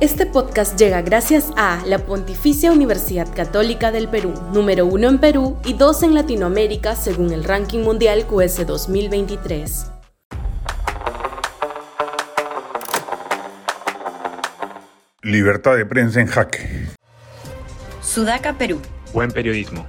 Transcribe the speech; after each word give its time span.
Este 0.00 0.24
podcast 0.24 0.78
llega 0.78 1.02
gracias 1.02 1.52
a 1.58 1.84
la 1.84 1.98
Pontificia 1.98 2.72
Universidad 2.72 3.28
Católica 3.34 3.92
del 3.92 4.08
Perú, 4.08 4.32
número 4.50 4.86
uno 4.86 5.10
en 5.10 5.18
Perú 5.18 5.58
y 5.62 5.74
dos 5.74 6.02
en 6.02 6.14
Latinoamérica 6.14 6.96
según 6.96 7.32
el 7.34 7.44
ranking 7.44 7.80
mundial 7.80 8.26
QS 8.26 8.66
2023. 8.66 9.92
Libertad 15.20 15.76
de 15.76 15.84
prensa 15.84 16.22
en 16.22 16.28
jaque. 16.28 16.86
Sudaca, 18.00 18.56
Perú. 18.56 18.80
Buen 19.12 19.30
periodismo. 19.30 19.86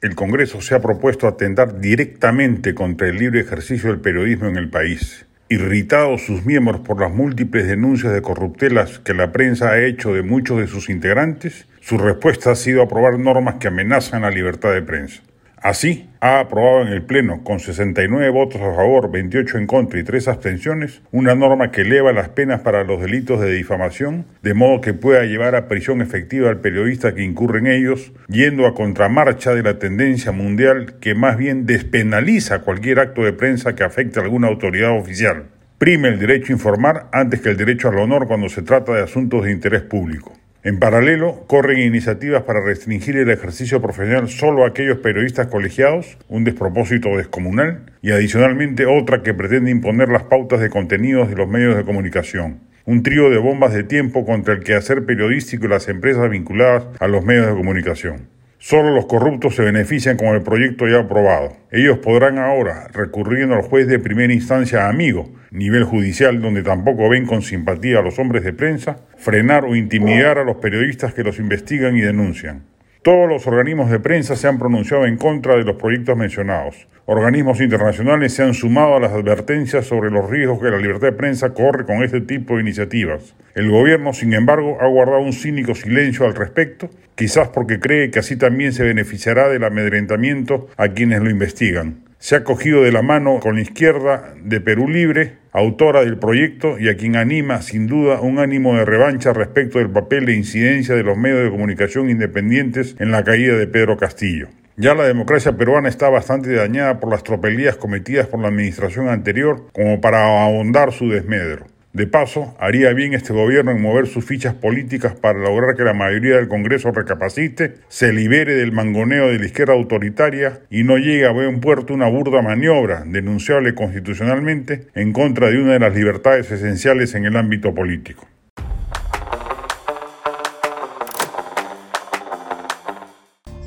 El 0.00 0.14
Congreso 0.14 0.60
se 0.60 0.76
ha 0.76 0.80
propuesto 0.80 1.26
atentar 1.26 1.80
directamente 1.80 2.72
contra 2.72 3.08
el 3.08 3.16
libre 3.16 3.40
ejercicio 3.40 3.90
del 3.90 4.00
periodismo 4.00 4.46
en 4.46 4.58
el 4.58 4.70
país. 4.70 5.26
Irritados 5.54 6.22
sus 6.22 6.44
miembros 6.44 6.80
por 6.80 7.00
las 7.00 7.12
múltiples 7.12 7.68
denuncias 7.68 8.12
de 8.12 8.22
corruptelas 8.22 8.98
que 8.98 9.14
la 9.14 9.30
prensa 9.30 9.70
ha 9.70 9.84
hecho 9.84 10.12
de 10.12 10.24
muchos 10.24 10.58
de 10.58 10.66
sus 10.66 10.90
integrantes, 10.90 11.68
su 11.78 11.96
respuesta 11.96 12.50
ha 12.50 12.56
sido 12.56 12.82
aprobar 12.82 13.20
normas 13.20 13.54
que 13.60 13.68
amenazan 13.68 14.22
la 14.22 14.30
libertad 14.30 14.72
de 14.72 14.82
prensa. 14.82 15.22
Así, 15.64 16.10
ha 16.20 16.40
aprobado 16.40 16.82
en 16.82 16.88
el 16.88 17.04
Pleno, 17.04 17.42
con 17.42 17.58
69 17.58 18.28
votos 18.28 18.60
a 18.60 18.74
favor, 18.74 19.10
28 19.10 19.56
en 19.56 19.66
contra 19.66 19.98
y 19.98 20.02
3 20.02 20.28
abstenciones, 20.28 21.00
una 21.10 21.34
norma 21.34 21.70
que 21.70 21.80
eleva 21.80 22.12
las 22.12 22.28
penas 22.28 22.60
para 22.60 22.84
los 22.84 23.00
delitos 23.00 23.40
de 23.40 23.50
difamación, 23.50 24.26
de 24.42 24.52
modo 24.52 24.82
que 24.82 24.92
pueda 24.92 25.24
llevar 25.24 25.54
a 25.54 25.66
prisión 25.66 26.02
efectiva 26.02 26.50
al 26.50 26.60
periodista 26.60 27.14
que 27.14 27.22
incurre 27.22 27.60
en 27.60 27.68
ellos, 27.68 28.12
yendo 28.28 28.66
a 28.66 28.74
contramarcha 28.74 29.54
de 29.54 29.62
la 29.62 29.78
tendencia 29.78 30.32
mundial 30.32 30.96
que 31.00 31.14
más 31.14 31.38
bien 31.38 31.64
despenaliza 31.64 32.58
cualquier 32.58 33.00
acto 33.00 33.24
de 33.24 33.32
prensa 33.32 33.74
que 33.74 33.84
afecte 33.84 34.20
a 34.20 34.22
alguna 34.22 34.48
autoridad 34.48 34.90
oficial. 34.90 35.44
Prime 35.78 36.08
el 36.08 36.18
derecho 36.18 36.52
a 36.52 36.56
informar 36.56 37.06
antes 37.10 37.40
que 37.40 37.48
el 37.48 37.56
derecho 37.56 37.88
al 37.88 38.00
honor 38.00 38.28
cuando 38.28 38.50
se 38.50 38.60
trata 38.60 38.92
de 38.92 39.02
asuntos 39.02 39.42
de 39.46 39.52
interés 39.52 39.80
público. 39.80 40.34
En 40.64 40.78
paralelo, 40.78 41.44
corren 41.46 41.78
iniciativas 41.78 42.44
para 42.44 42.64
restringir 42.64 43.18
el 43.18 43.28
ejercicio 43.28 43.82
profesional 43.82 44.30
solo 44.30 44.64
a 44.64 44.68
aquellos 44.68 44.96
periodistas 44.96 45.48
colegiados, 45.48 46.16
un 46.26 46.44
despropósito 46.44 47.18
descomunal, 47.18 47.92
y 48.00 48.12
adicionalmente 48.12 48.86
otra 48.86 49.22
que 49.22 49.34
pretende 49.34 49.70
imponer 49.70 50.08
las 50.08 50.22
pautas 50.22 50.60
de 50.60 50.70
contenidos 50.70 51.28
de 51.28 51.36
los 51.36 51.50
medios 51.50 51.76
de 51.76 51.84
comunicación. 51.84 52.60
Un 52.86 53.02
trío 53.02 53.28
de 53.28 53.36
bombas 53.36 53.74
de 53.74 53.84
tiempo 53.84 54.24
contra 54.24 54.54
el 54.54 54.64
quehacer 54.64 55.04
periodístico 55.04 55.66
y 55.66 55.68
las 55.68 55.86
empresas 55.88 56.30
vinculadas 56.30 56.86
a 56.98 57.08
los 57.08 57.22
medios 57.22 57.46
de 57.46 57.52
comunicación. 57.52 58.33
Solo 58.66 58.94
los 58.94 59.04
corruptos 59.04 59.56
se 59.56 59.62
benefician 59.62 60.16
con 60.16 60.28
el 60.28 60.40
proyecto 60.40 60.88
ya 60.88 61.00
aprobado. 61.00 61.54
Ellos 61.70 61.98
podrán 61.98 62.38
ahora, 62.38 62.88
recurriendo 62.94 63.54
al 63.54 63.60
juez 63.60 63.86
de 63.86 63.98
primera 63.98 64.32
instancia 64.32 64.88
amigo, 64.88 65.30
nivel 65.50 65.84
judicial 65.84 66.40
donde 66.40 66.62
tampoco 66.62 67.10
ven 67.10 67.26
con 67.26 67.42
simpatía 67.42 67.98
a 67.98 68.02
los 68.02 68.18
hombres 68.18 68.42
de 68.42 68.54
prensa, 68.54 69.00
frenar 69.18 69.66
o 69.66 69.76
intimidar 69.76 70.38
a 70.38 70.44
los 70.44 70.56
periodistas 70.56 71.12
que 71.12 71.24
los 71.24 71.38
investigan 71.38 71.94
y 71.94 72.00
denuncian. 72.00 72.62
Todos 73.04 73.28
los 73.28 73.46
organismos 73.46 73.90
de 73.90 74.00
prensa 74.00 74.34
se 74.34 74.48
han 74.48 74.58
pronunciado 74.58 75.04
en 75.04 75.18
contra 75.18 75.56
de 75.56 75.62
los 75.62 75.76
proyectos 75.76 76.16
mencionados. 76.16 76.88
Organismos 77.04 77.60
internacionales 77.60 78.32
se 78.32 78.42
han 78.42 78.54
sumado 78.54 78.96
a 78.96 79.00
las 79.00 79.12
advertencias 79.12 79.84
sobre 79.84 80.10
los 80.10 80.30
riesgos 80.30 80.58
que 80.58 80.70
la 80.70 80.78
libertad 80.78 81.08
de 81.08 81.12
prensa 81.12 81.52
corre 81.52 81.84
con 81.84 82.02
este 82.02 82.22
tipo 82.22 82.54
de 82.54 82.62
iniciativas. 82.62 83.34
El 83.54 83.70
gobierno, 83.70 84.14
sin 84.14 84.32
embargo, 84.32 84.78
ha 84.80 84.86
guardado 84.86 85.20
un 85.20 85.34
cínico 85.34 85.74
silencio 85.74 86.24
al 86.24 86.34
respecto, 86.34 86.88
quizás 87.14 87.48
porque 87.48 87.78
cree 87.78 88.10
que 88.10 88.20
así 88.20 88.36
también 88.36 88.72
se 88.72 88.84
beneficiará 88.84 89.50
del 89.50 89.64
amedrentamiento 89.64 90.70
a 90.78 90.88
quienes 90.88 91.20
lo 91.20 91.28
investigan 91.28 92.04
se 92.24 92.36
ha 92.36 92.42
cogido 92.42 92.82
de 92.82 92.90
la 92.90 93.02
mano 93.02 93.38
con 93.38 93.56
la 93.56 93.60
izquierda 93.60 94.32
de 94.42 94.58
Perú 94.58 94.88
Libre, 94.88 95.36
autora 95.54 96.04
del 96.04 96.18
proyecto 96.18 96.80
y 96.80 96.88
a 96.88 96.96
quien 96.96 97.14
anima 97.14 97.62
sin 97.62 97.86
duda 97.86 98.20
un 98.20 98.40
ánimo 98.40 98.76
de 98.76 98.84
revancha 98.84 99.32
respecto 99.32 99.78
del 99.78 99.88
papel 99.88 100.26
de 100.26 100.34
incidencia 100.34 100.96
de 100.96 101.04
los 101.04 101.16
medios 101.16 101.44
de 101.44 101.50
comunicación 101.50 102.10
independientes 102.10 102.96
en 102.98 103.12
la 103.12 103.22
caída 103.22 103.56
de 103.56 103.68
Pedro 103.68 103.96
Castillo. 103.96 104.48
Ya 104.76 104.94
la 104.94 105.04
democracia 105.04 105.56
peruana 105.56 105.88
está 105.88 106.08
bastante 106.08 106.52
dañada 106.52 106.98
por 106.98 107.08
las 107.08 107.22
tropelías 107.22 107.76
cometidas 107.76 108.26
por 108.26 108.40
la 108.40 108.48
administración 108.48 109.08
anterior 109.08 109.68
como 109.72 110.00
para 110.00 110.42
ahondar 110.42 110.92
su 110.92 111.08
desmedro. 111.08 111.66
De 111.94 112.08
paso, 112.08 112.56
haría 112.58 112.92
bien 112.92 113.14
este 113.14 113.32
gobierno 113.32 113.70
en 113.70 113.80
mover 113.80 114.08
sus 114.08 114.24
fichas 114.24 114.52
políticas 114.52 115.14
para 115.14 115.38
lograr 115.38 115.76
que 115.76 115.84
la 115.84 115.94
mayoría 115.94 116.34
del 116.34 116.48
Congreso 116.48 116.90
recapacite, 116.90 117.74
se 117.86 118.12
libere 118.12 118.54
del 118.54 118.72
mangoneo 118.72 119.28
de 119.28 119.38
la 119.38 119.46
izquierda 119.46 119.74
autoritaria 119.74 120.62
y 120.70 120.82
no 120.82 120.98
llegue 120.98 121.24
a 121.24 121.30
buen 121.30 121.60
puerto 121.60 121.94
una 121.94 122.08
burda 122.08 122.42
maniobra, 122.42 123.04
denunciable 123.06 123.76
constitucionalmente, 123.76 124.88
en 124.96 125.12
contra 125.12 125.50
de 125.50 125.58
una 125.58 125.74
de 125.74 125.78
las 125.78 125.94
libertades 125.94 126.50
esenciales 126.50 127.14
en 127.14 127.26
el 127.26 127.36
ámbito 127.36 127.72
político. 127.72 128.26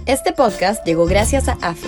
Este 0.05 0.33
podcast 0.33 0.85
llegó 0.85 1.05
gracias 1.05 1.47
a 1.47 1.53
AFE, 1.61 1.87